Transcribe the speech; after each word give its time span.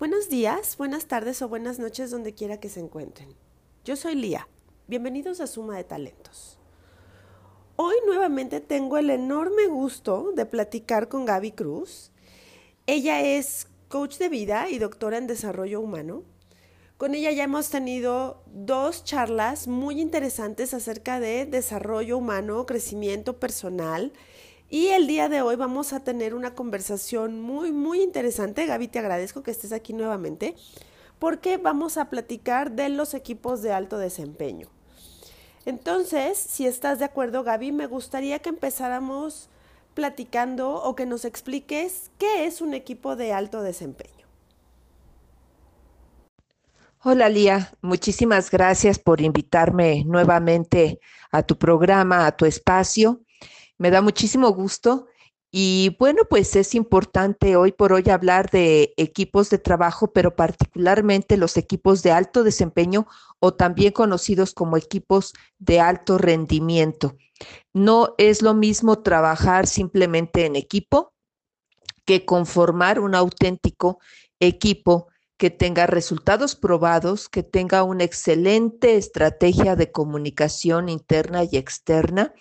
Buenos 0.00 0.30
días, 0.30 0.78
buenas 0.78 1.04
tardes 1.04 1.42
o 1.42 1.48
buenas 1.50 1.78
noches 1.78 2.10
donde 2.10 2.32
quiera 2.32 2.58
que 2.58 2.70
se 2.70 2.80
encuentren. 2.80 3.34
Yo 3.84 3.96
soy 3.96 4.14
Lía. 4.14 4.48
Bienvenidos 4.86 5.42
a 5.42 5.46
Suma 5.46 5.76
de 5.76 5.84
Talentos. 5.84 6.58
Hoy 7.76 7.96
nuevamente 8.06 8.60
tengo 8.60 8.96
el 8.96 9.10
enorme 9.10 9.66
gusto 9.66 10.32
de 10.34 10.46
platicar 10.46 11.10
con 11.10 11.26
Gaby 11.26 11.52
Cruz. 11.52 12.12
Ella 12.86 13.20
es 13.20 13.68
coach 13.88 14.16
de 14.16 14.30
vida 14.30 14.70
y 14.70 14.78
doctora 14.78 15.18
en 15.18 15.26
desarrollo 15.26 15.82
humano. 15.82 16.22
Con 16.96 17.14
ella 17.14 17.30
ya 17.32 17.44
hemos 17.44 17.68
tenido 17.68 18.42
dos 18.46 19.04
charlas 19.04 19.68
muy 19.68 20.00
interesantes 20.00 20.72
acerca 20.72 21.20
de 21.20 21.44
desarrollo 21.44 22.16
humano, 22.16 22.64
crecimiento 22.64 23.38
personal 23.38 24.14
y 24.70 24.86
el 24.88 25.08
día 25.08 25.28
de 25.28 25.42
hoy 25.42 25.56
vamos 25.56 25.92
a 25.92 26.00
tener 26.00 26.32
una 26.32 26.54
conversación 26.54 27.40
muy, 27.42 27.72
muy 27.72 28.02
interesante. 28.02 28.66
Gaby, 28.66 28.86
te 28.86 29.00
agradezco 29.00 29.42
que 29.42 29.50
estés 29.50 29.72
aquí 29.72 29.92
nuevamente 29.92 30.54
porque 31.18 31.58
vamos 31.58 31.98
a 31.98 32.08
platicar 32.08 32.70
de 32.70 32.88
los 32.88 33.12
equipos 33.14 33.62
de 33.62 33.72
alto 33.72 33.98
desempeño. 33.98 34.68
Entonces, 35.66 36.38
si 36.38 36.66
estás 36.66 37.00
de 37.00 37.04
acuerdo, 37.04 37.42
Gaby, 37.42 37.72
me 37.72 37.86
gustaría 37.86 38.38
que 38.38 38.48
empezáramos 38.48 39.48
platicando 39.94 40.72
o 40.72 40.94
que 40.94 41.04
nos 41.04 41.24
expliques 41.24 42.10
qué 42.16 42.46
es 42.46 42.60
un 42.60 42.72
equipo 42.72 43.16
de 43.16 43.32
alto 43.32 43.62
desempeño. 43.62 44.14
Hola 47.02 47.28
Lía, 47.28 47.72
muchísimas 47.82 48.50
gracias 48.50 48.98
por 48.98 49.20
invitarme 49.20 50.04
nuevamente 50.04 51.00
a 51.32 51.42
tu 51.42 51.58
programa, 51.58 52.26
a 52.26 52.36
tu 52.36 52.44
espacio. 52.44 53.20
Me 53.80 53.90
da 53.90 54.02
muchísimo 54.02 54.50
gusto 54.50 55.06
y 55.50 55.96
bueno, 55.98 56.24
pues 56.28 56.54
es 56.54 56.74
importante 56.74 57.56
hoy 57.56 57.72
por 57.72 57.94
hoy 57.94 58.04
hablar 58.10 58.50
de 58.50 58.92
equipos 58.98 59.48
de 59.48 59.56
trabajo, 59.56 60.12
pero 60.12 60.36
particularmente 60.36 61.38
los 61.38 61.56
equipos 61.56 62.02
de 62.02 62.12
alto 62.12 62.44
desempeño 62.44 63.06
o 63.38 63.54
también 63.54 63.92
conocidos 63.92 64.52
como 64.52 64.76
equipos 64.76 65.32
de 65.58 65.80
alto 65.80 66.18
rendimiento. 66.18 67.16
No 67.72 68.14
es 68.18 68.42
lo 68.42 68.52
mismo 68.52 68.98
trabajar 68.98 69.66
simplemente 69.66 70.44
en 70.44 70.56
equipo 70.56 71.14
que 72.04 72.26
conformar 72.26 73.00
un 73.00 73.14
auténtico 73.14 73.98
equipo 74.40 75.08
que 75.40 75.48
tenga 75.48 75.86
resultados 75.86 76.54
probados, 76.54 77.30
que 77.30 77.42
tenga 77.42 77.82
una 77.82 78.04
excelente 78.04 78.98
estrategia 78.98 79.74
de 79.74 79.90
comunicación 79.90 80.90
interna 80.90 81.44
y 81.50 81.56
externa 81.56 82.34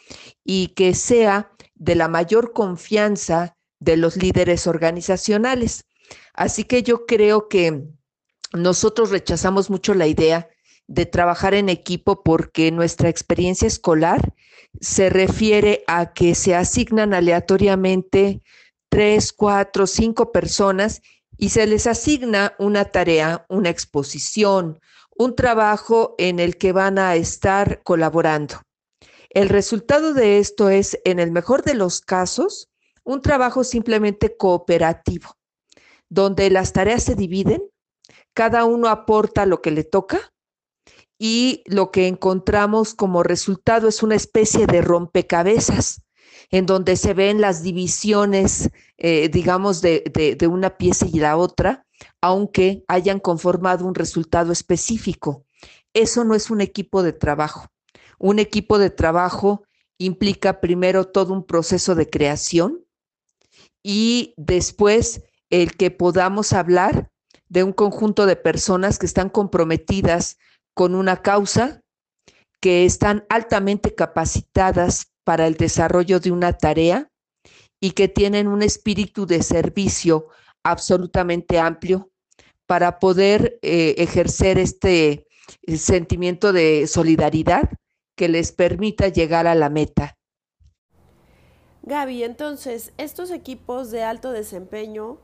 y 0.43 0.73
que 0.75 0.93
sea 0.93 1.49
de 1.75 1.95
la 1.95 2.09
mayor 2.09 2.51
confianza 2.51 3.55
de 3.79 3.95
los 3.95 4.17
líderes 4.17 4.67
organizacionales. 4.67 5.85
Así 6.33 6.65
que 6.65 6.83
yo 6.83 7.05
creo 7.05 7.47
que 7.47 7.85
nosotros 8.51 9.11
rechazamos 9.11 9.69
mucho 9.69 9.93
la 9.93 10.07
idea 10.07 10.49
de 10.87 11.05
trabajar 11.05 11.53
en 11.53 11.69
equipo 11.69 12.21
porque 12.21 12.69
nuestra 12.69 13.07
experiencia 13.07 13.69
escolar 13.69 14.33
se 14.81 15.09
refiere 15.09 15.85
a 15.87 16.11
que 16.11 16.35
se 16.35 16.53
asignan 16.53 17.13
aleatoriamente 17.13 18.41
tres, 18.89 19.31
cuatro, 19.31 19.87
cinco 19.87 20.33
personas 20.33 21.01
y 21.39 21.49
se 21.49 21.65
les 21.65 21.87
asigna 21.87 22.53
una 22.59 22.85
tarea, 22.85 23.45
una 23.47 23.69
exposición, 23.69 24.81
un 25.17 25.35
trabajo 25.35 26.15
en 26.17 26.39
el 26.39 26.57
que 26.57 26.73
van 26.73 26.99
a 26.99 27.15
estar 27.15 27.81
colaborando. 27.83 28.61
El 29.29 29.47
resultado 29.47 30.13
de 30.13 30.39
esto 30.39 30.69
es, 30.69 30.99
en 31.05 31.17
el 31.17 31.31
mejor 31.31 31.63
de 31.63 31.75
los 31.75 32.01
casos, 32.01 32.67
un 33.05 33.21
trabajo 33.21 33.63
simplemente 33.63 34.35
cooperativo, 34.35 35.37
donde 36.09 36.49
las 36.49 36.73
tareas 36.73 37.03
se 37.03 37.15
dividen, 37.15 37.63
cada 38.33 38.65
uno 38.65 38.89
aporta 38.89 39.45
lo 39.45 39.61
que 39.61 39.71
le 39.71 39.85
toca 39.85 40.33
y 41.17 41.63
lo 41.67 41.89
que 41.89 42.07
encontramos 42.07 42.93
como 42.93 43.23
resultado 43.23 43.87
es 43.87 44.03
una 44.03 44.15
especie 44.15 44.67
de 44.67 44.81
rompecabezas 44.81 46.01
en 46.51 46.65
donde 46.65 46.95
se 46.95 47.13
ven 47.13 47.41
las 47.41 47.61
divisiones, 47.63 48.69
eh, 48.97 49.29
digamos, 49.29 49.81
de, 49.81 50.35
de 50.37 50.47
una 50.47 50.77
pieza 50.77 51.05
y 51.11 51.19
la 51.19 51.37
otra, 51.37 51.85
aunque 52.21 52.83
hayan 52.87 53.19
conformado 53.19 53.85
un 53.85 53.95
resultado 53.95 54.51
específico. 54.51 55.45
Eso 55.93 56.23
no 56.23 56.35
es 56.35 56.49
un 56.49 56.61
equipo 56.61 57.03
de 57.03 57.13
trabajo. 57.13 57.67
Un 58.17 58.39
equipo 58.39 58.79
de 58.79 58.89
trabajo 58.89 59.63
implica 59.97 60.61
primero 60.61 61.05
todo 61.05 61.33
un 61.33 61.45
proceso 61.45 61.95
de 61.95 62.09
creación 62.09 62.85
y 63.83 64.33
después 64.37 65.23
el 65.49 65.75
que 65.75 65.91
podamos 65.91 66.53
hablar 66.53 67.11
de 67.47 67.63
un 67.63 67.73
conjunto 67.73 68.25
de 68.25 68.35
personas 68.35 68.99
que 68.99 69.05
están 69.05 69.29
comprometidas 69.29 70.37
con 70.73 70.95
una 70.95 71.21
causa, 71.21 71.81
que 72.61 72.85
están 72.85 73.25
altamente 73.29 73.95
capacitadas 73.95 75.08
para 75.29 75.45
el 75.45 75.57
desarrollo 75.57 76.19
de 76.19 76.31
una 76.31 76.57
tarea 76.57 77.07
y 77.79 77.91
que 77.91 78.07
tienen 78.07 78.47
un 78.47 78.63
espíritu 78.63 79.27
de 79.27 79.43
servicio 79.43 80.29
absolutamente 80.63 81.59
amplio 81.59 82.09
para 82.65 82.97
poder 82.97 83.59
eh, 83.61 83.93
ejercer 83.99 84.57
este 84.57 85.27
sentimiento 85.67 86.51
de 86.51 86.87
solidaridad 86.87 87.69
que 88.15 88.27
les 88.27 88.51
permita 88.51 89.09
llegar 89.09 89.45
a 89.45 89.53
la 89.53 89.69
meta. 89.69 90.17
Gaby, 91.83 92.23
entonces, 92.23 92.91
estos 92.97 93.29
equipos 93.29 93.91
de 93.91 94.01
alto 94.01 94.31
desempeño, 94.31 95.19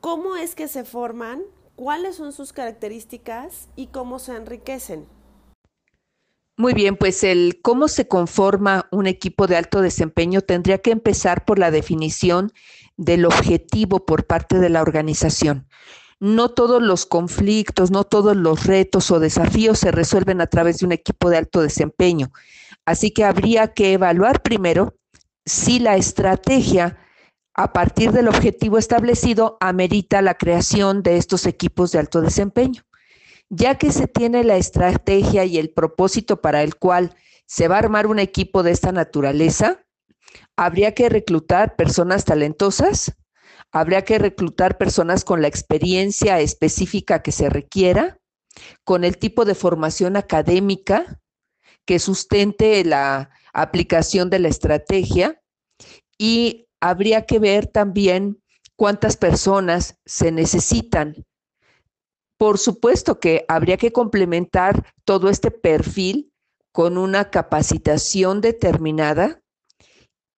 ¿cómo 0.00 0.36
es 0.36 0.54
que 0.54 0.68
se 0.68 0.84
forman? 0.84 1.42
¿Cuáles 1.76 2.16
son 2.16 2.32
sus 2.32 2.54
características 2.54 3.68
y 3.76 3.88
cómo 3.88 4.18
se 4.18 4.36
enriquecen? 4.36 5.19
Muy 6.60 6.74
bien, 6.74 6.96
pues 6.96 7.24
el 7.24 7.58
cómo 7.62 7.88
se 7.88 8.06
conforma 8.06 8.86
un 8.92 9.06
equipo 9.06 9.46
de 9.46 9.56
alto 9.56 9.80
desempeño 9.80 10.42
tendría 10.42 10.76
que 10.76 10.90
empezar 10.90 11.46
por 11.46 11.58
la 11.58 11.70
definición 11.70 12.52
del 12.98 13.24
objetivo 13.24 14.04
por 14.04 14.26
parte 14.26 14.58
de 14.58 14.68
la 14.68 14.82
organización. 14.82 15.66
No 16.18 16.50
todos 16.50 16.82
los 16.82 17.06
conflictos, 17.06 17.90
no 17.90 18.04
todos 18.04 18.36
los 18.36 18.66
retos 18.66 19.10
o 19.10 19.20
desafíos 19.20 19.78
se 19.78 19.90
resuelven 19.90 20.42
a 20.42 20.48
través 20.48 20.76
de 20.76 20.84
un 20.84 20.92
equipo 20.92 21.30
de 21.30 21.38
alto 21.38 21.62
desempeño. 21.62 22.30
Así 22.84 23.10
que 23.10 23.24
habría 23.24 23.72
que 23.72 23.94
evaluar 23.94 24.42
primero 24.42 24.98
si 25.46 25.78
la 25.78 25.96
estrategia 25.96 26.98
a 27.54 27.72
partir 27.72 28.12
del 28.12 28.28
objetivo 28.28 28.76
establecido 28.76 29.56
amerita 29.60 30.20
la 30.20 30.34
creación 30.34 31.02
de 31.02 31.16
estos 31.16 31.46
equipos 31.46 31.90
de 31.92 32.00
alto 32.00 32.20
desempeño. 32.20 32.82
Ya 33.50 33.78
que 33.78 33.90
se 33.90 34.06
tiene 34.06 34.44
la 34.44 34.56
estrategia 34.56 35.44
y 35.44 35.58
el 35.58 35.70
propósito 35.70 36.40
para 36.40 36.62
el 36.62 36.76
cual 36.76 37.14
se 37.46 37.66
va 37.66 37.76
a 37.76 37.80
armar 37.80 38.06
un 38.06 38.20
equipo 38.20 38.62
de 38.62 38.70
esta 38.70 38.92
naturaleza, 38.92 39.84
habría 40.56 40.94
que 40.94 41.08
reclutar 41.08 41.74
personas 41.74 42.24
talentosas, 42.24 43.12
habría 43.72 44.04
que 44.04 44.18
reclutar 44.18 44.78
personas 44.78 45.24
con 45.24 45.42
la 45.42 45.48
experiencia 45.48 46.38
específica 46.38 47.22
que 47.22 47.32
se 47.32 47.50
requiera, 47.50 48.20
con 48.84 49.02
el 49.02 49.18
tipo 49.18 49.44
de 49.44 49.56
formación 49.56 50.16
académica 50.16 51.20
que 51.84 51.98
sustente 51.98 52.84
la 52.84 53.30
aplicación 53.52 54.30
de 54.30 54.38
la 54.38 54.48
estrategia 54.48 55.42
y 56.18 56.68
habría 56.80 57.26
que 57.26 57.40
ver 57.40 57.66
también 57.66 58.40
cuántas 58.76 59.16
personas 59.16 59.98
se 60.04 60.30
necesitan 60.30 61.26
por 62.40 62.56
supuesto 62.56 63.20
que 63.20 63.44
habría 63.48 63.76
que 63.76 63.92
complementar 63.92 64.94
todo 65.04 65.28
este 65.28 65.50
perfil 65.50 66.32
con 66.72 66.96
una 66.96 67.28
capacitación 67.28 68.40
determinada 68.40 69.42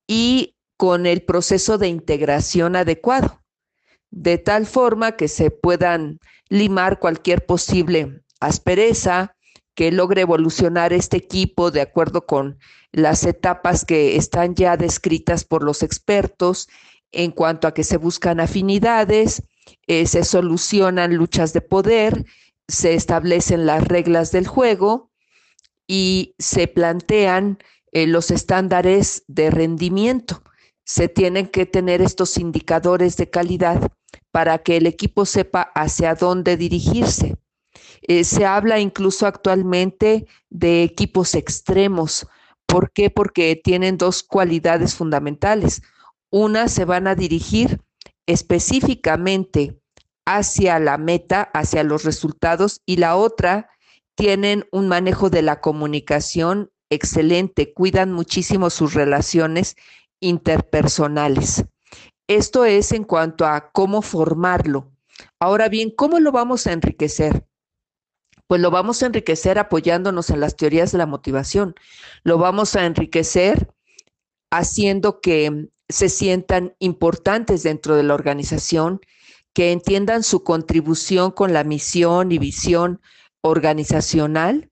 y 0.08 0.56
con 0.76 1.06
el 1.06 1.22
proceso 1.22 1.78
de 1.78 1.86
integración 1.86 2.74
adecuado, 2.74 3.40
de 4.10 4.38
tal 4.38 4.66
forma 4.66 5.12
que 5.12 5.28
se 5.28 5.52
puedan 5.52 6.19
limar 6.49 6.99
cualquier 6.99 7.46
posible 7.46 8.25
aspereza, 8.40 9.37
que 9.76 9.93
logre 9.93 10.22
evolucionar 10.22 10.93
este 10.93 11.19
equipo 11.19 11.70
de 11.70 11.82
acuerdo 11.82 12.26
con 12.26 12.58
las 12.90 13.22
etapas 13.22 13.84
que 13.84 14.16
están 14.16 14.56
ya 14.56 14.76
descritas 14.76 15.44
por 15.44 15.62
los 15.62 15.84
expertos 15.84 16.69
en 17.12 17.31
cuanto 17.31 17.69
a 17.69 17.75
que 17.75 17.84
se 17.84 17.96
buscan 17.96 18.40
afinidades, 18.40 19.44
eh, 19.87 20.06
se 20.06 20.25
solucionan 20.25 21.14
luchas 21.14 21.53
de 21.53 21.61
poder, 21.61 22.25
se 22.69 22.94
establecen 22.94 23.67
las 23.67 23.87
reglas 23.87 24.32
del 24.32 24.47
juego 24.47 25.11
y 25.87 26.35
se 26.38 26.69
plantean 26.69 27.59
eh, 27.93 28.06
los 28.06 28.31
estándares 28.31 29.25
de 29.26 29.50
rendimiento. 29.50 30.43
Se 30.85 31.09
tienen 31.09 31.47
que 31.47 31.67
tener 31.67 32.00
estos 32.00 32.38
indicadores 32.38 33.17
de 33.17 33.31
calidad 33.31 33.93
para 34.31 34.59
que 34.59 34.79
el 34.79 34.87
equipo 34.87 35.26
sepa 35.26 35.70
hacia 35.75 36.14
dónde 36.14 36.56
dirigirse. 36.56 37.37
Eh, 38.03 38.25
se 38.25 38.47
habla 38.47 38.81
incluso 38.81 39.26
actualmente 39.26 40.26
de 40.50 40.82
equipos 40.82 41.35
extremos. 41.35 42.26
¿Por 42.67 42.91
qué? 42.93 43.11
Porque 43.11 43.61
tienen 43.62 43.99
dos 43.99 44.23
cualidades 44.23 44.94
fundamentales. 44.94 45.82
Una, 46.31 46.69
se 46.69 46.85
van 46.85 47.06
a 47.06 47.14
dirigir 47.14 47.81
específicamente 48.26 49.78
hacia 50.26 50.78
la 50.78 50.98
meta, 50.98 51.42
hacia 51.54 51.84
los 51.84 52.04
resultados, 52.04 52.80
y 52.86 52.96
la 52.96 53.16
otra 53.16 53.69
tienen 54.14 54.66
un 54.70 54.88
manejo 54.88 55.30
de 55.30 55.42
la 55.42 55.60
comunicación 55.60 56.70
excelente, 56.90 57.72
cuidan 57.72 58.12
muchísimo 58.12 58.70
sus 58.70 58.94
relaciones 58.94 59.76
interpersonales. 60.20 61.64
Esto 62.28 62.64
es 62.64 62.92
en 62.92 63.04
cuanto 63.04 63.46
a 63.46 63.70
cómo 63.72 64.02
formarlo. 64.02 64.92
Ahora 65.40 65.68
bien, 65.68 65.90
¿cómo 65.90 66.20
lo 66.20 66.32
vamos 66.32 66.66
a 66.66 66.72
enriquecer? 66.72 67.46
Pues 68.46 68.60
lo 68.60 68.70
vamos 68.70 69.02
a 69.02 69.06
enriquecer 69.06 69.58
apoyándonos 69.58 70.30
en 70.30 70.40
las 70.40 70.56
teorías 70.56 70.92
de 70.92 70.98
la 70.98 71.06
motivación. 71.06 71.75
Lo 72.22 72.38
vamos 72.38 72.76
a 72.76 72.84
enriquecer 72.84 73.72
haciendo 74.50 75.20
que 75.20 75.68
se 75.92 76.08
sientan 76.08 76.74
importantes 76.78 77.62
dentro 77.62 77.96
de 77.96 78.02
la 78.02 78.14
organización, 78.14 79.00
que 79.52 79.72
entiendan 79.72 80.22
su 80.22 80.42
contribución 80.42 81.30
con 81.30 81.52
la 81.52 81.64
misión 81.64 82.32
y 82.32 82.38
visión 82.38 83.00
organizacional, 83.42 84.70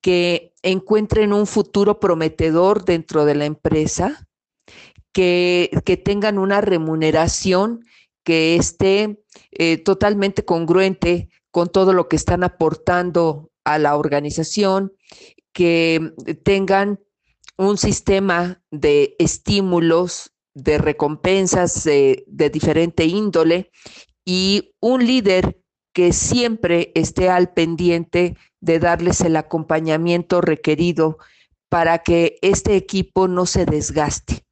que 0.00 0.52
encuentren 0.62 1.32
un 1.32 1.46
futuro 1.46 2.00
prometedor 2.00 2.84
dentro 2.84 3.24
de 3.24 3.34
la 3.34 3.46
empresa, 3.46 4.28
que, 5.12 5.70
tengan 6.04 6.38
una 6.38 6.60
remuneración 6.60 7.84
que 8.24 8.56
esté 8.56 9.22
eh, 9.52 9.78
totalmente 9.78 10.44
congruente 10.44 11.28
con 11.50 11.68
todo 11.68 11.92
lo 11.92 12.08
que 12.08 12.16
están 12.16 12.44
aportando 12.44 13.50
a 13.64 13.78
la 13.78 13.96
organización, 13.96 14.92
que 15.52 16.12
tengan 16.44 17.00
un 17.56 17.76
sistema 17.76 18.62
de 18.70 19.16
estímulos, 19.18 20.29
de 20.54 20.78
recompensas 20.78 21.84
de 21.84 22.50
diferente 22.52 23.04
índole 23.04 23.70
y 24.24 24.74
un 24.80 25.06
líder 25.06 25.60
que 25.92 26.12
siempre 26.12 26.92
esté 26.94 27.28
al 27.28 27.52
pendiente 27.52 28.36
de 28.60 28.78
darles 28.78 29.20
el 29.22 29.36
acompañamiento 29.36 30.40
requerido 30.40 31.18
para 31.68 31.98
que 31.98 32.38
este 32.42 32.76
equipo 32.76 33.28
no 33.28 33.46
se 33.46 33.64
desgaste. 33.64 34.44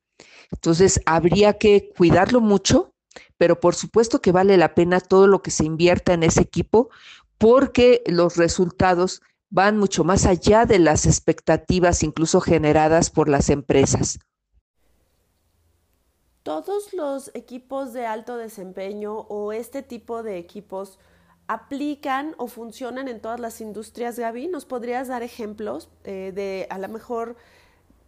Entonces, 0.50 1.00
habría 1.04 1.58
que 1.58 1.90
cuidarlo 1.96 2.40
mucho, 2.40 2.94
pero 3.36 3.60
por 3.60 3.74
supuesto 3.74 4.20
que 4.20 4.32
vale 4.32 4.56
la 4.56 4.74
pena 4.74 5.00
todo 5.00 5.26
lo 5.26 5.42
que 5.42 5.50
se 5.50 5.64
invierta 5.64 6.14
en 6.14 6.22
ese 6.22 6.40
equipo 6.40 6.90
porque 7.36 8.02
los 8.06 8.36
resultados 8.36 9.20
van 9.50 9.78
mucho 9.78 10.04
más 10.04 10.26
allá 10.26 10.66
de 10.66 10.78
las 10.78 11.06
expectativas 11.06 12.02
incluso 12.02 12.40
generadas 12.40 13.10
por 13.10 13.28
las 13.28 13.50
empresas. 13.50 14.18
Todos 16.48 16.94
los 16.94 17.30
equipos 17.34 17.92
de 17.92 18.06
alto 18.06 18.38
desempeño 18.38 19.18
o 19.28 19.52
este 19.52 19.82
tipo 19.82 20.22
de 20.22 20.38
equipos 20.38 20.98
aplican 21.46 22.34
o 22.38 22.46
funcionan 22.46 23.06
en 23.06 23.20
todas 23.20 23.38
las 23.38 23.60
industrias, 23.60 24.18
Gaby? 24.18 24.48
¿Nos 24.48 24.64
podrías 24.64 25.08
dar 25.08 25.22
ejemplos 25.22 25.90
eh, 26.04 26.32
de 26.34 26.66
a 26.70 26.78
lo 26.78 26.88
mejor 26.88 27.36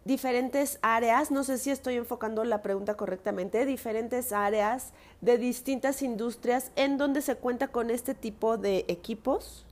diferentes 0.05 0.79
áreas? 0.81 1.29
No 1.29 1.43
sé 1.43 1.59
si 1.59 1.69
estoy 1.69 1.97
enfocando 1.97 2.43
la 2.43 2.63
pregunta 2.63 2.97
correctamente, 2.97 3.63
diferentes 3.67 4.33
áreas 4.33 4.91
de 5.21 5.37
distintas 5.37 6.01
industrias 6.01 6.71
en 6.75 6.97
donde 6.97 7.21
se 7.21 7.35
cuenta 7.35 7.67
con 7.67 7.91
este 7.91 8.15
tipo 8.15 8.57
de 8.57 8.85
equipos. 8.87 9.67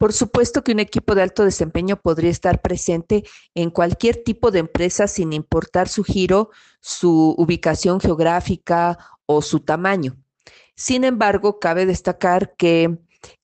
Por 0.00 0.14
supuesto 0.14 0.64
que 0.64 0.72
un 0.72 0.80
equipo 0.80 1.14
de 1.14 1.20
alto 1.20 1.44
desempeño 1.44 2.00
podría 2.00 2.30
estar 2.30 2.62
presente 2.62 3.22
en 3.54 3.68
cualquier 3.68 4.16
tipo 4.24 4.50
de 4.50 4.60
empresa 4.60 5.06
sin 5.06 5.34
importar 5.34 5.90
su 5.90 6.04
giro, 6.04 6.48
su 6.80 7.34
ubicación 7.36 8.00
geográfica 8.00 8.96
o 9.26 9.42
su 9.42 9.60
tamaño. 9.60 10.16
Sin 10.74 11.04
embargo, 11.04 11.58
cabe 11.58 11.84
destacar 11.84 12.54
que 12.56 12.96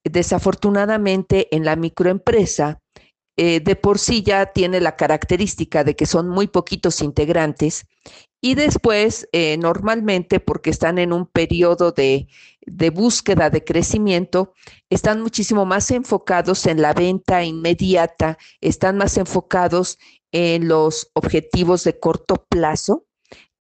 desafortunadamente 0.03 1.55
en 1.55 1.67
la 1.67 1.77
microempresa, 1.77 2.81
eh, 3.37 3.61
de 3.61 3.77
por 3.77 3.99
sí 3.99 4.23
ya 4.23 4.47
tiene 4.47 4.81
la 4.81 4.97
característica 4.97 5.85
de 5.85 5.95
que 5.97 6.07
son 6.07 6.29
muy 6.29 6.47
poquitos 6.47 7.03
integrantes 7.03 7.87
y 8.41 8.55
después, 8.55 9.29
eh, 9.33 9.57
normalmente, 9.57 10.41
porque 10.41 10.71
están 10.71 10.99
en 10.99 11.13
un 11.13 11.27
periodo 11.27 11.93
de, 11.93 12.29
de 12.67 12.91
búsqueda 12.91 13.51
de 13.51 13.65
crecimiento, 13.65 14.53
están 14.91 15.23
muchísimo 15.23 15.65
más 15.65 15.91
enfocados 15.91 16.67
en 16.67 16.81
la 16.83 16.93
venta 16.93 17.43
inmediata, 17.45 18.39
están 18.61 18.99
más 18.99 19.17
enfocados 19.17 19.99
en 20.33 20.69
los 20.69 21.11
objetivos 21.15 21.85
de 21.85 21.99
corto 21.99 22.47
plazo 22.49 23.07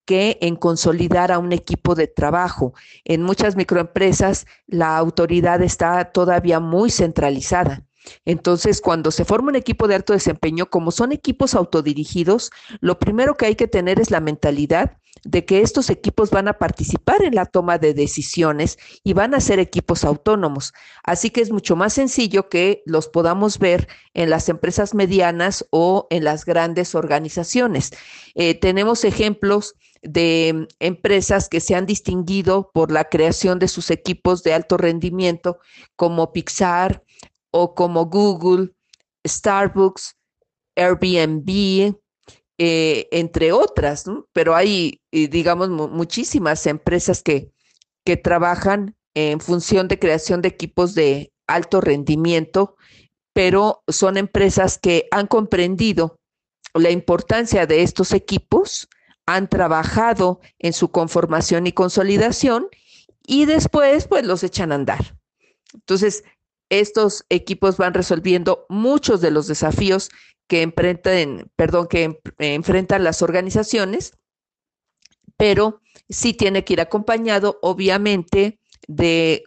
que 0.05 0.37
en 0.41 0.55
consolidar 0.55 1.31
a 1.31 1.39
un 1.39 1.51
equipo 1.51 1.95
de 1.95 2.07
trabajo. 2.07 2.73
En 3.05 3.23
muchas 3.23 3.55
microempresas 3.55 4.45
la 4.67 4.97
autoridad 4.97 5.61
está 5.63 6.11
todavía 6.11 6.59
muy 6.59 6.91
centralizada. 6.91 7.85
Entonces, 8.25 8.81
cuando 8.81 9.11
se 9.11 9.25
forma 9.25 9.49
un 9.49 9.55
equipo 9.55 9.87
de 9.87 9.95
alto 9.95 10.13
desempeño, 10.13 10.67
como 10.67 10.91
son 10.91 11.11
equipos 11.11 11.55
autodirigidos, 11.55 12.51
lo 12.79 12.99
primero 12.99 13.35
que 13.35 13.45
hay 13.45 13.55
que 13.55 13.67
tener 13.67 13.99
es 13.99 14.11
la 14.11 14.19
mentalidad 14.19 14.97
de 15.23 15.43
que 15.43 15.61
estos 15.61 15.89
equipos 15.89 16.29
van 16.29 16.47
a 16.47 16.53
participar 16.53 17.23
en 17.23 17.35
la 17.35 17.45
toma 17.45 17.77
de 17.77 17.93
decisiones 17.93 18.77
y 19.03 19.13
van 19.13 19.33
a 19.33 19.39
ser 19.39 19.59
equipos 19.59 20.03
autónomos. 20.03 20.73
Así 21.03 21.31
que 21.31 21.41
es 21.41 21.51
mucho 21.51 21.75
más 21.75 21.93
sencillo 21.93 22.47
que 22.47 22.83
los 22.85 23.07
podamos 23.09 23.57
ver 23.57 23.87
en 24.13 24.29
las 24.29 24.49
empresas 24.49 24.93
medianas 24.93 25.65
o 25.71 26.07
en 26.11 26.23
las 26.23 26.45
grandes 26.45 26.93
organizaciones. 26.93 27.91
Eh, 28.35 28.53
tenemos 28.53 29.03
ejemplos 29.03 29.75
de 30.03 30.67
empresas 30.79 31.49
que 31.49 31.59
se 31.59 31.73
han 31.73 31.87
distinguido 31.87 32.69
por 32.71 32.91
la 32.91 33.05
creación 33.05 33.57
de 33.57 33.67
sus 33.67 33.89
equipos 33.89 34.43
de 34.43 34.53
alto 34.53 34.77
rendimiento, 34.77 35.57
como 35.95 36.31
Pixar 36.31 37.03
o 37.57 37.73
como 37.73 38.07
Google, 38.07 38.73
Starbucks, 39.25 40.17
Airbnb, 40.75 41.95
eh, 42.57 43.07
entre 43.11 43.53
otras, 43.53 44.03
pero 44.33 44.55
hay, 44.55 44.99
eh, 45.11 45.29
digamos, 45.29 45.69
muchísimas 45.69 46.67
empresas 46.67 47.23
que, 47.23 47.53
que 48.03 48.17
trabajan 48.17 48.97
en 49.13 49.39
función 49.39 49.87
de 49.87 49.99
creación 49.99 50.41
de 50.41 50.49
equipos 50.49 50.95
de 50.95 51.31
alto 51.47 51.79
rendimiento, 51.79 52.75
pero 53.31 53.83
son 53.87 54.17
empresas 54.17 54.77
que 54.77 55.07
han 55.11 55.27
comprendido 55.27 56.19
la 56.73 56.91
importancia 56.91 57.65
de 57.65 57.83
estos 57.83 58.11
equipos 58.11 58.89
han 59.25 59.47
trabajado 59.47 60.41
en 60.59 60.73
su 60.73 60.91
conformación 60.91 61.67
y 61.67 61.71
consolidación 61.71 62.67
y 63.25 63.45
después 63.45 64.09
pues 64.09 64.25
los 64.25 64.43
echan 64.43 64.73
a 64.73 64.75
andar. 64.75 65.17
Entonces, 65.73 66.23
estos 66.69 67.25
equipos 67.29 67.77
van 67.77 67.93
resolviendo 67.93 68.65
muchos 68.69 69.21
de 69.21 69.31
los 69.31 69.47
desafíos 69.47 70.09
que 70.47 70.61
enfrentan, 70.61 71.51
perdón, 71.55 71.87
que 71.87 72.19
enfrentan 72.37 73.03
las 73.03 73.21
organizaciones, 73.21 74.13
pero 75.37 75.81
sí 76.09 76.33
tiene 76.33 76.63
que 76.63 76.73
ir 76.73 76.81
acompañado, 76.81 77.59
obviamente, 77.61 78.59
de 78.87 79.43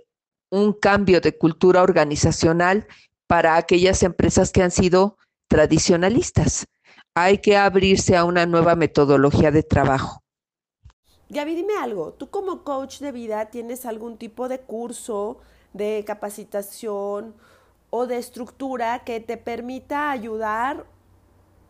un 0.51 0.73
cambio 0.73 1.21
de 1.21 1.37
cultura 1.37 1.83
organizacional 1.83 2.87
para 3.27 3.57
aquellas 3.57 4.03
empresas 4.03 4.51
que 4.51 4.63
han 4.63 4.71
sido 4.71 5.19
tradicionalistas 5.49 6.67
hay 7.19 7.39
que 7.39 7.57
abrirse 7.57 8.17
a 8.17 8.25
una 8.25 8.47
nueva 8.47 8.77
metodología 8.77 9.51
de 9.51 9.65
trabajo. 9.65 10.23
Gaby, 11.31 11.57
dime 11.57 11.75
algo, 11.77 12.13
tú 12.13 12.31
como 12.31 12.63
coach 12.65 13.01
de 13.01 13.13
vida 13.13 13.51
tienes 13.51 13.85
algún 13.85 14.17
tipo 14.17 14.49
de 14.49 14.61
curso 14.61 15.39
de 15.73 16.05
capacitación 16.07 17.35
o 17.91 18.07
de 18.07 18.19
estructura 18.19 19.01
que 19.05 19.21
te 19.21 19.37
permita 19.37 20.11
ayudar 20.11 20.87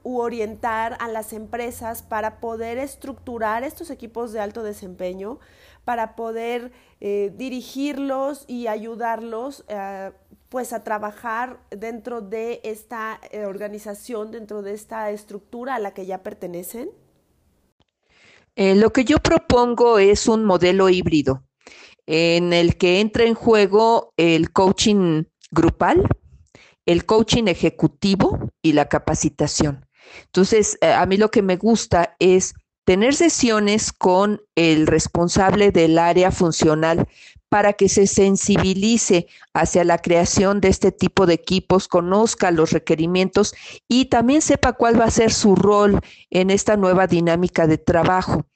u 0.02 0.19
orientar 0.19 0.97
a 1.00 1.09
las 1.09 1.33
empresas 1.33 2.02
para 2.02 2.40
poder 2.40 2.78
estructurar 2.78 3.62
estos 3.62 3.90
equipos 3.90 4.33
de 4.33 4.40
alto 4.40 4.62
desempeño, 4.62 5.38
para 5.85 6.17
poder 6.17 6.73
eh, 7.00 7.33
dirigirlos 7.37 8.45
y 8.47 8.67
ayudarlos 8.67 9.64
eh, 9.69 10.12
pues 10.49 10.73
a 10.73 10.83
trabajar 10.83 11.61
dentro 11.71 12.21
de 12.21 12.61
esta 12.64 13.21
eh, 13.31 13.45
organización, 13.45 14.31
dentro 14.31 14.62
de 14.62 14.73
esta 14.73 15.11
estructura 15.11 15.75
a 15.75 15.78
la 15.78 15.93
que 15.93 16.07
ya 16.07 16.23
pertenecen? 16.23 16.90
Lo 18.57 18.90
que 18.90 19.05
yo 19.05 19.19
propongo 19.19 20.00
es 20.00 20.26
un 20.26 20.45
modelo 20.45 20.88
híbrido 20.88 21.45
en 22.11 22.55
el 22.55 22.77
que 22.77 23.00
entra 23.00 23.25
en 23.25 23.35
juego 23.35 24.15
el 24.17 24.50
coaching 24.50 25.25
grupal, 25.50 26.09
el 26.87 27.05
coaching 27.05 27.45
ejecutivo 27.49 28.50
y 28.62 28.73
la 28.73 28.88
capacitación. 28.88 29.87
Entonces, 30.25 30.79
eh, 30.81 30.91
a 30.91 31.05
mí 31.05 31.19
lo 31.19 31.31
que 31.31 31.43
me 31.43 31.57
gusta 31.57 32.17
es 32.19 32.55
tener 32.85 33.15
sesiones 33.15 33.93
con 33.93 34.41
el 34.55 34.87
responsable 34.87 35.71
del 35.71 35.99
área 35.99 36.31
funcional 36.31 37.07
para 37.49 37.73
que 37.73 37.88
se 37.88 38.07
sensibilice 38.07 39.26
hacia 39.55 39.85
la 39.85 39.99
creación 39.99 40.61
de 40.61 40.69
este 40.69 40.93
tipo 40.93 41.26
de 41.26 41.35
equipos, 41.35 41.88
conozca 41.88 42.50
los 42.50 42.73
requerimientos 42.73 43.55
y 43.88 44.07
también 44.07 44.43
sepa 44.43 44.75
cuál 44.75 45.00
va 45.00 45.07
a 45.07 45.11
ser 45.11 45.33
su 45.33 45.57
rol 45.57 46.00
en 46.31 46.50
esta 46.50 46.76
nueva 46.76 47.07
dinámica 47.07 47.67
de 47.67 47.78
trabajo. 47.78 48.47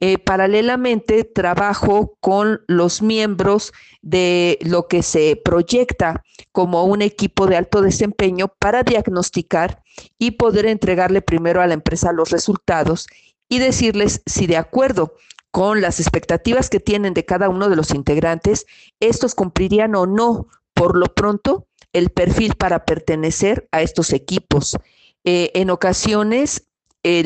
Eh, 0.00 0.18
paralelamente, 0.18 1.24
trabajo 1.24 2.16
con 2.20 2.62
los 2.66 3.02
miembros 3.02 3.72
de 4.02 4.58
lo 4.62 4.88
que 4.88 5.02
se 5.02 5.36
proyecta 5.36 6.24
como 6.52 6.84
un 6.84 7.02
equipo 7.02 7.46
de 7.46 7.56
alto 7.56 7.82
desempeño 7.82 8.52
para 8.58 8.82
diagnosticar 8.82 9.82
y 10.18 10.32
poder 10.32 10.66
entregarle 10.66 11.22
primero 11.22 11.60
a 11.60 11.66
la 11.66 11.74
empresa 11.74 12.12
los 12.12 12.30
resultados 12.30 13.06
y 13.48 13.58
decirles 13.58 14.22
si 14.26 14.46
de 14.46 14.56
acuerdo 14.56 15.14
con 15.50 15.80
las 15.80 16.00
expectativas 16.00 16.70
que 16.70 16.80
tienen 16.80 17.14
de 17.14 17.24
cada 17.24 17.48
uno 17.48 17.68
de 17.68 17.76
los 17.76 17.92
integrantes, 17.92 18.66
estos 19.00 19.34
cumplirían 19.34 19.94
o 19.94 20.06
no, 20.06 20.46
por 20.74 20.96
lo 20.96 21.06
pronto, 21.06 21.66
el 21.92 22.10
perfil 22.10 22.54
para 22.54 22.84
pertenecer 22.84 23.68
a 23.72 23.82
estos 23.82 24.12
equipos. 24.12 24.76
Eh, 25.24 25.50
en 25.54 25.70
ocasiones, 25.70 26.66
eh, 27.02 27.20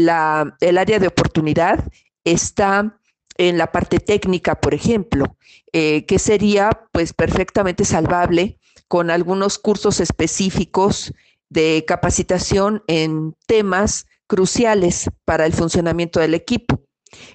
el 0.60 0.78
área 0.78 0.98
de 0.98 1.06
oportunidad 1.06 1.84
está 2.24 2.98
en 3.36 3.58
la 3.58 3.72
parte 3.72 3.98
técnica, 3.98 4.60
por 4.60 4.74
ejemplo, 4.74 5.36
eh, 5.72 6.06
que 6.06 6.18
sería 6.18 6.70
pues 6.92 7.12
perfectamente 7.12 7.84
salvable 7.84 8.58
con 8.88 9.10
algunos 9.10 9.58
cursos 9.58 10.00
específicos 10.00 11.12
de 11.48 11.84
capacitación 11.86 12.82
en 12.86 13.34
temas 13.46 14.06
cruciales 14.26 15.10
para 15.24 15.46
el 15.46 15.52
funcionamiento 15.52 16.20
del 16.20 16.34
equipo. 16.34 16.80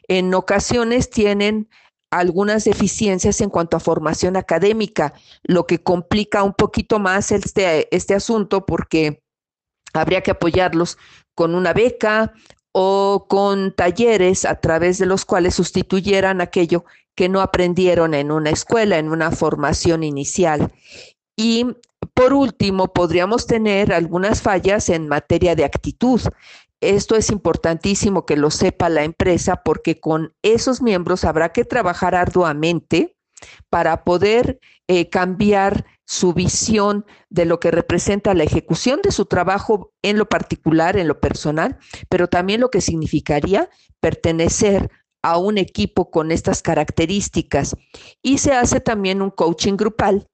En 0.07 0.33
ocasiones 0.33 1.09
tienen 1.09 1.69
algunas 2.11 2.65
deficiencias 2.65 3.39
en 3.41 3.49
cuanto 3.49 3.77
a 3.77 3.79
formación 3.79 4.35
académica, 4.35 5.13
lo 5.43 5.67
que 5.67 5.83
complica 5.83 6.43
un 6.43 6.53
poquito 6.53 6.99
más 6.99 7.31
este, 7.31 7.93
este 7.95 8.15
asunto 8.15 8.65
porque 8.65 9.21
habría 9.93 10.21
que 10.21 10.31
apoyarlos 10.31 10.97
con 11.35 11.55
una 11.55 11.73
beca 11.73 12.33
o 12.71 13.27
con 13.29 13.73
talleres 13.75 14.45
a 14.45 14.59
través 14.59 14.97
de 14.97 15.05
los 15.05 15.25
cuales 15.25 15.55
sustituyeran 15.55 16.41
aquello 16.41 16.85
que 17.15 17.29
no 17.29 17.41
aprendieron 17.41 18.13
en 18.13 18.31
una 18.31 18.49
escuela, 18.49 18.97
en 18.97 19.09
una 19.09 19.31
formación 19.31 20.03
inicial. 20.03 20.71
Y 21.35 21.65
por 22.13 22.33
último, 22.33 22.93
podríamos 22.93 23.45
tener 23.47 23.93
algunas 23.93 24.41
fallas 24.41 24.89
en 24.89 25.07
materia 25.07 25.55
de 25.55 25.65
actitud. 25.65 26.21
Esto 26.81 27.15
es 27.15 27.29
importantísimo 27.29 28.25
que 28.25 28.37
lo 28.37 28.51
sepa 28.51 28.89
la 28.89 29.03
empresa 29.03 29.63
porque 29.63 29.99
con 29.99 30.33
esos 30.41 30.81
miembros 30.81 31.25
habrá 31.25 31.51
que 31.51 31.65
trabajar 31.65 32.15
arduamente 32.15 33.17
para 33.69 34.03
poder 34.03 34.59
eh, 34.87 35.09
cambiar 35.09 35.85
su 36.05 36.33
visión 36.33 37.05
de 37.29 37.45
lo 37.45 37.59
que 37.59 37.71
representa 37.71 38.33
la 38.33 38.43
ejecución 38.43 39.01
de 39.03 39.11
su 39.11 39.25
trabajo 39.25 39.91
en 40.01 40.17
lo 40.17 40.27
particular, 40.27 40.97
en 40.97 41.07
lo 41.07 41.19
personal, 41.19 41.77
pero 42.09 42.27
también 42.27 42.61
lo 42.61 42.69
que 42.69 42.81
significaría 42.81 43.69
pertenecer 43.99 44.89
a 45.21 45.37
un 45.37 45.57
equipo 45.57 46.09
con 46.09 46.31
estas 46.31 46.61
características. 46.61 47.75
Y 48.21 48.37
se 48.39 48.53
hace 48.53 48.79
también 48.79 49.21
un 49.21 49.29
coaching 49.29 49.75
grupal 49.75 50.28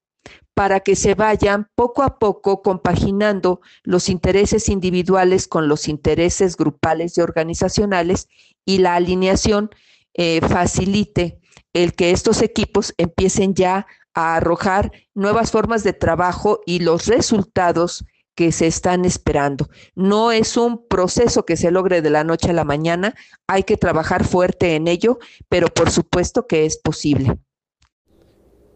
para 0.55 0.79
que 0.79 0.95
se 0.95 1.13
vayan 1.13 1.69
poco 1.75 2.01
a 2.01 2.17
poco 2.17 2.63
compaginando 2.63 3.61
los 3.83 4.09
intereses 4.09 4.69
individuales 4.69 5.47
con 5.47 5.67
los 5.67 5.87
intereses 5.87 6.57
grupales 6.57 7.17
y 7.17 7.21
organizacionales 7.21 8.29
y 8.65 8.79
la 8.79 8.95
alineación 8.95 9.69
eh, 10.15 10.39
facilite 10.41 11.39
el 11.73 11.93
que 11.93 12.11
estos 12.11 12.41
equipos 12.41 12.93
empiecen 12.97 13.53
ya 13.53 13.85
a 14.13 14.37
arrojar 14.37 14.93
nuevas 15.13 15.51
formas 15.51 15.83
de 15.83 15.91
trabajo 15.91 16.61
y 16.65 16.79
los 16.79 17.05
resultados 17.07 18.05
que 18.33 18.53
se 18.53 18.67
están 18.67 19.03
esperando. 19.03 19.67
No 19.93 20.31
es 20.31 20.55
un 20.55 20.87
proceso 20.87 21.45
que 21.45 21.57
se 21.57 21.69
logre 21.69 22.01
de 22.01 22.09
la 22.09 22.23
noche 22.23 22.51
a 22.51 22.53
la 22.53 22.63
mañana, 22.63 23.13
hay 23.45 23.63
que 23.63 23.75
trabajar 23.75 24.23
fuerte 24.23 24.75
en 24.75 24.87
ello, 24.87 25.19
pero 25.49 25.67
por 25.67 25.91
supuesto 25.91 26.47
que 26.47 26.65
es 26.65 26.77
posible. 26.77 27.37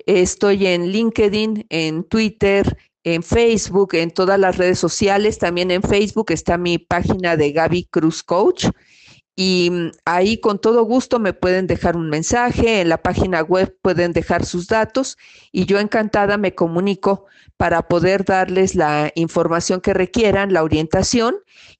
Estoy 0.07 0.67
en 0.67 0.93
LinkedIn, 0.93 1.67
en 1.71 2.05
Twitter, 2.05 2.79
en 3.03 3.25
Facebook, 3.25 3.95
en 3.95 4.13
todas 4.13 4.39
las 4.39 4.59
redes 4.59 4.79
sociales. 4.79 5.39
También 5.39 5.73
en 5.73 5.83
Facebook 5.83 6.31
está 6.31 6.57
mi 6.57 6.79
página 6.79 7.37
de 7.37 7.51
Gaby 7.51 7.89
Cruz 7.91 8.23
Coach. 8.23 8.67
Y 9.43 9.71
mm, 9.71 9.93
ahí 10.05 10.37
con 10.37 10.59
todo 10.59 10.83
gusto 10.83 11.19
me 11.19 11.33
pueden 11.33 11.67
dejar 11.67 11.97
un 11.97 12.11
mensaje, 12.11 12.83
en 12.83 12.91
la 12.91 13.01
página 13.01 13.41
web 13.41 13.75
pueden 13.81 14.13
dejar 14.13 14.45
sus 14.45 14.67
datos 14.67 15.17
y 15.51 15.65
yo 15.65 15.79
encantada 15.79 16.37
me 16.37 16.55
comunico 16.55 17.25
para 17.57 17.89
poder 17.89 18.27
darles 18.27 18.75
la 18.75 19.11
información 19.15 19.81
que 19.81 19.95
requieran, 19.95 20.53
la 20.53 20.63
orientación 20.63 21.37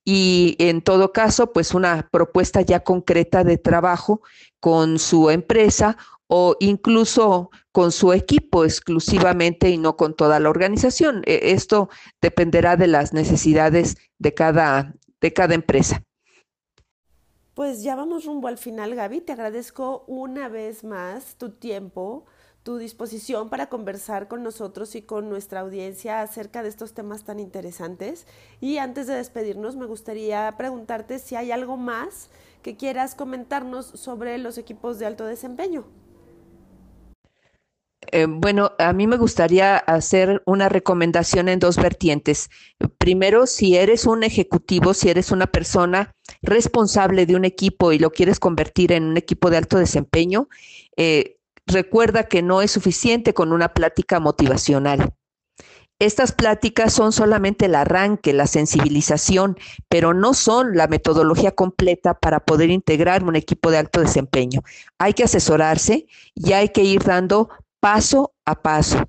y 0.07 0.57
en 0.59 0.81
todo 0.81 1.13
caso, 1.13 1.53
pues 1.53 1.75
una 1.75 2.09
propuesta 2.11 2.63
ya 2.63 2.81
concreta 2.81 3.45
de 3.45 3.59
trabajo 3.59 4.23
con 4.59 4.99
su 4.99 5.29
empresa 5.29 5.99
o 6.29 6.57
incluso 6.61 7.51
con 7.73 7.93
su 7.93 8.15
equipo 8.15 8.65
exclusivamente 8.65 9.69
y 9.69 9.77
no 9.77 9.99
con 9.99 10.15
toda 10.15 10.41
la 10.41 10.49
organización. 10.49 11.23
E, 11.27 11.53
esto 11.53 11.91
dependerá 12.23 12.77
de 12.79 12.87
las 12.87 13.13
necesidades 13.13 13.99
de 14.19 14.33
cada, 14.33 14.95
de 15.21 15.33
cada 15.35 15.55
empresa. 15.55 16.03
Pues 17.55 17.83
ya 17.83 17.97
vamos 17.97 18.25
rumbo 18.25 18.49
al 18.49 18.59
final, 18.59 18.95
Gaby. 18.95 19.21
Te 19.23 19.33
agradezco 19.33 20.05
una 20.07 20.49
vez 20.49 20.85
más 20.85 21.35
tu 21.37 21.51
tiempo, 21.51 22.25
tu 22.63 22.79
disposición 22.79 23.51
para 23.51 23.69
conversar 23.69 24.29
con 24.29 24.43
nosotros 24.43 24.95
y 24.95 25.03
con 25.03 25.29
nuestra 25.29 25.61
audiencia 25.61 26.23
acerca 26.23 26.63
de 26.63 26.69
estos 26.69 26.95
temas 26.95 27.25
tan 27.25 27.41
interesantes. 27.41 28.27
Y 28.61 28.79
antes 28.79 29.07
de 29.09 29.15
despedirnos, 29.15 29.77
me 29.77 29.87
gustaría 29.87 30.55
preguntarte 30.57 31.19
si 31.19 31.35
hay 31.35 31.51
algo 31.51 31.77
más 31.77 32.31
que 32.63 32.77
quieras 32.77 33.15
comentarnos 33.15 33.87
sobre 33.87 34.39
los 34.39 34.57
equipos 34.57 34.99
de 34.99 35.07
alto 35.07 35.25
desempeño. 35.25 35.85
Eh, 38.13 38.27
bueno, 38.29 38.73
a 38.79 38.93
mí 38.93 39.07
me 39.07 39.17
gustaría 39.17 39.77
hacer 39.77 40.43
una 40.45 40.69
recomendación 40.69 41.49
en 41.49 41.61
dos 41.61 41.77
vertientes. 41.77 42.51
Primero, 42.99 43.47
si 43.47 43.77
eres 43.77 44.05
un 44.05 44.25
ejecutivo, 44.25 44.95
si 44.95 45.11
eres 45.11 45.31
una 45.31 45.47
persona 45.47 46.13
responsable 46.43 47.27
de 47.27 47.37
un 47.37 47.45
equipo 47.45 47.93
y 47.93 47.99
lo 47.99 48.11
quieres 48.11 48.41
convertir 48.41 48.93
en 48.93 49.05
un 49.05 49.17
equipo 49.17 49.49
de 49.51 49.59
alto 49.59 49.79
desempeño, 49.79 50.49
eh, 50.97 51.37
recuerda 51.67 52.25
que 52.25 52.43
no 52.43 52.63
es 52.63 52.73
suficiente 52.73 53.33
con 53.33 53.53
una 53.53 53.75
plática 53.75 54.19
motivacional. 54.19 55.15
Estas 56.01 56.33
pláticas 56.33 56.95
son 56.95 57.13
solamente 57.13 57.67
el 57.67 57.75
arranque, 57.75 58.33
la 58.33 58.47
sensibilización, 58.47 59.59
pero 59.89 60.15
no 60.15 60.33
son 60.33 60.75
la 60.75 60.89
metodología 60.89 61.53
completa 61.53 62.15
para 62.15 62.41
poder 62.41 62.71
integrar 62.71 63.23
un 63.23 63.37
equipo 63.37 63.71
de 63.71 63.79
alto 63.79 64.01
desempeño. 64.01 64.63
Hay 64.99 65.13
que 65.13 65.25
asesorarse 65.25 66.07
y 66.35 66.55
hay 66.55 66.71
que 66.71 66.83
ir 66.83 67.05
dando 67.05 67.51
paso 67.81 68.33
a 68.45 68.63
paso. 68.63 69.09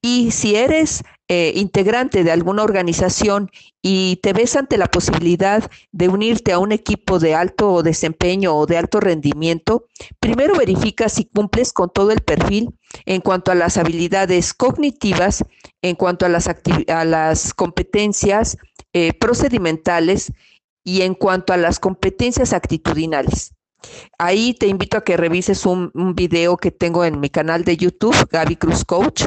Y 0.00 0.30
si 0.30 0.56
eres 0.56 1.04
eh, 1.28 1.52
integrante 1.56 2.24
de 2.24 2.32
alguna 2.32 2.62
organización 2.62 3.50
y 3.82 4.16
te 4.22 4.32
ves 4.32 4.56
ante 4.56 4.78
la 4.78 4.86
posibilidad 4.86 5.70
de 5.92 6.08
unirte 6.08 6.52
a 6.52 6.58
un 6.58 6.72
equipo 6.72 7.18
de 7.18 7.34
alto 7.34 7.82
desempeño 7.82 8.56
o 8.56 8.64
de 8.64 8.78
alto 8.78 8.98
rendimiento, 8.98 9.84
primero 10.20 10.54
verifica 10.54 11.10
si 11.10 11.26
cumples 11.26 11.74
con 11.74 11.90
todo 11.90 12.12
el 12.12 12.22
perfil 12.22 12.74
en 13.04 13.20
cuanto 13.20 13.50
a 13.52 13.54
las 13.54 13.76
habilidades 13.76 14.54
cognitivas, 14.54 15.44
en 15.82 15.96
cuanto 15.96 16.24
a 16.24 16.30
las, 16.30 16.48
a 16.48 17.04
las 17.04 17.52
competencias 17.52 18.56
eh, 18.94 19.12
procedimentales 19.12 20.32
y 20.82 21.02
en 21.02 21.14
cuanto 21.14 21.52
a 21.52 21.58
las 21.58 21.78
competencias 21.78 22.54
actitudinales. 22.54 23.52
Ahí 24.18 24.54
te 24.54 24.66
invito 24.66 24.96
a 24.98 25.04
que 25.04 25.16
revises 25.16 25.66
un, 25.66 25.90
video 26.14 26.56
que 26.56 26.70
tengo 26.70 27.04
en 27.04 27.20
mi 27.20 27.30
canal 27.30 27.64
de 27.64 27.76
YouTube, 27.76 28.28
Gaby 28.30 28.56
Cruz 28.56 28.84
Coach, 28.84 29.24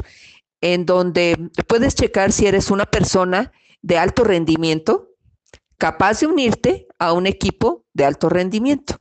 en 0.62 0.86
donde 0.86 1.50
puedes 1.68 1.96
checar 1.96 2.32
si 2.32 2.48
eres 2.48 2.70
una 2.70 2.86
persona 2.86 3.52
de 3.82 3.98
alto 3.98 4.24
rendimiento, 4.24 5.10
capaz 5.78 6.20
de 6.20 6.28
unirte 6.28 6.88
a 7.00 7.14
un 7.14 7.26
equipo 7.26 7.86
de 7.94 8.06
alto 8.06 8.30
rendimiento. 8.30 9.00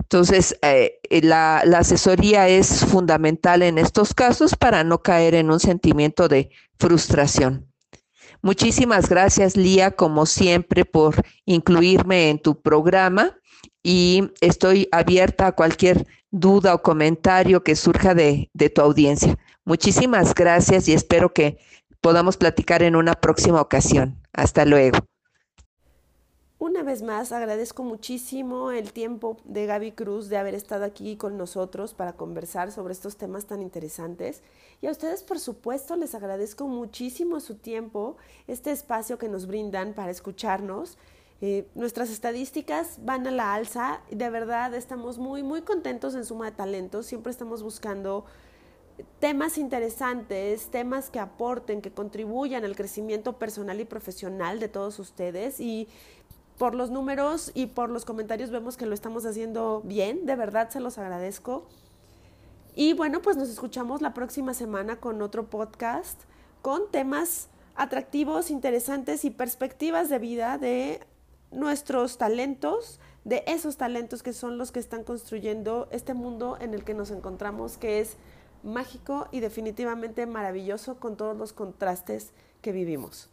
Entonces, 0.00 0.58
eh, 0.62 0.98
la, 1.22 1.58
asesoría 1.58 2.48
es 2.48 2.84
fundamental 2.84 3.62
en 3.62 3.78
estos 3.78 4.12
casos 4.12 4.56
para 4.56 4.82
no 4.82 5.02
caer 5.02 5.34
en 5.34 5.50
un 5.50 5.60
sentimiento 5.60 6.28
de 6.28 6.50
frustración. 6.78 7.69
Muchísimas 8.42 9.08
gracias, 9.08 9.56
Lía, 9.56 9.90
como 9.90 10.26
siempre, 10.26 10.84
por 10.84 11.22
incluirme 11.44 12.30
en 12.30 12.38
tu 12.38 12.60
programa 12.60 13.36
y 13.82 14.30
estoy 14.40 14.88
abierta 14.92 15.48
a 15.48 15.52
cualquier 15.52 16.06
duda 16.30 16.74
o 16.74 16.82
comentario 16.82 17.62
que 17.62 17.76
surja 17.76 18.14
de, 18.14 18.50
de 18.54 18.70
tu 18.70 18.80
audiencia. 18.80 19.38
Muchísimas 19.64 20.34
gracias 20.34 20.88
y 20.88 20.94
espero 20.94 21.32
que 21.32 21.58
podamos 22.00 22.36
platicar 22.36 22.82
en 22.82 22.96
una 22.96 23.14
próxima 23.14 23.60
ocasión. 23.60 24.18
Hasta 24.32 24.64
luego. 24.64 25.09
Una 26.60 26.82
vez 26.82 27.00
más, 27.00 27.32
agradezco 27.32 27.84
muchísimo 27.84 28.70
el 28.70 28.92
tiempo 28.92 29.38
de 29.44 29.64
Gaby 29.64 29.92
Cruz 29.92 30.28
de 30.28 30.36
haber 30.36 30.54
estado 30.54 30.84
aquí 30.84 31.16
con 31.16 31.38
nosotros 31.38 31.94
para 31.94 32.12
conversar 32.12 32.70
sobre 32.70 32.92
estos 32.92 33.16
temas 33.16 33.46
tan 33.46 33.62
interesantes. 33.62 34.42
Y 34.82 34.86
a 34.86 34.90
ustedes, 34.90 35.22
por 35.22 35.40
supuesto, 35.40 35.96
les 35.96 36.14
agradezco 36.14 36.68
muchísimo 36.68 37.40
su 37.40 37.54
tiempo, 37.54 38.18
este 38.46 38.72
espacio 38.72 39.16
que 39.16 39.30
nos 39.30 39.46
brindan 39.46 39.94
para 39.94 40.10
escucharnos. 40.10 40.98
Eh, 41.40 41.66
nuestras 41.74 42.10
estadísticas 42.10 42.98
van 43.06 43.26
a 43.26 43.30
la 43.30 43.54
alza 43.54 44.02
y 44.10 44.16
de 44.16 44.28
verdad 44.28 44.74
estamos 44.74 45.16
muy, 45.16 45.42
muy 45.42 45.62
contentos 45.62 46.14
en 46.14 46.26
Suma 46.26 46.50
de 46.50 46.56
Talentos. 46.58 47.06
Siempre 47.06 47.32
estamos 47.32 47.62
buscando 47.62 48.26
temas 49.18 49.58
interesantes, 49.58 50.66
temas 50.70 51.10
que 51.10 51.20
aporten, 51.20 51.80
que 51.80 51.90
contribuyan 51.90 52.64
al 52.64 52.76
crecimiento 52.76 53.38
personal 53.38 53.80
y 53.80 53.84
profesional 53.84 54.60
de 54.60 54.68
todos 54.68 54.98
ustedes. 54.98 55.60
Y 55.60 55.88
por 56.60 56.74
los 56.74 56.90
números 56.90 57.52
y 57.54 57.68
por 57.68 57.88
los 57.88 58.04
comentarios 58.04 58.50
vemos 58.50 58.76
que 58.76 58.84
lo 58.84 58.92
estamos 58.92 59.24
haciendo 59.24 59.80
bien, 59.82 60.26
de 60.26 60.36
verdad 60.36 60.68
se 60.68 60.78
los 60.78 60.98
agradezco. 60.98 61.66
Y 62.74 62.92
bueno, 62.92 63.22
pues 63.22 63.38
nos 63.38 63.48
escuchamos 63.48 64.02
la 64.02 64.12
próxima 64.12 64.52
semana 64.52 64.96
con 64.96 65.22
otro 65.22 65.48
podcast 65.48 66.20
con 66.60 66.90
temas 66.90 67.48
atractivos, 67.76 68.50
interesantes 68.50 69.24
y 69.24 69.30
perspectivas 69.30 70.10
de 70.10 70.18
vida 70.18 70.58
de 70.58 71.00
nuestros 71.50 72.18
talentos, 72.18 73.00
de 73.24 73.42
esos 73.46 73.78
talentos 73.78 74.22
que 74.22 74.34
son 74.34 74.58
los 74.58 74.70
que 74.70 74.80
están 74.80 75.02
construyendo 75.02 75.88
este 75.90 76.12
mundo 76.12 76.58
en 76.60 76.74
el 76.74 76.84
que 76.84 76.92
nos 76.92 77.10
encontramos, 77.10 77.78
que 77.78 78.00
es 78.00 78.18
mágico 78.62 79.28
y 79.32 79.40
definitivamente 79.40 80.26
maravilloso 80.26 81.00
con 81.00 81.16
todos 81.16 81.34
los 81.38 81.54
contrastes 81.54 82.32
que 82.60 82.72
vivimos. 82.72 83.30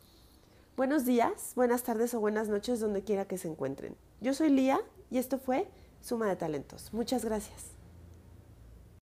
Buenos 0.77 1.05
días, 1.05 1.53
buenas 1.55 1.81
tardes 1.81 2.13
o 2.13 2.19
buenas 2.19 2.49
noches 2.49 2.79
donde 2.79 3.03
quiera 3.03 3.25
que 3.25 3.39
se 3.39 3.47
encuentren. 3.47 3.95
Yo 4.21 4.35
soy 4.35 4.51
Lía 4.51 4.79
y 5.09 5.17
esto 5.17 5.39
fue 5.39 5.67
Suma 6.01 6.27
de 6.27 6.35
Talentos. 6.35 6.93
Muchas 6.93 7.25
gracias. 7.25 7.76